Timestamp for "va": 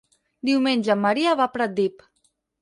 1.43-1.47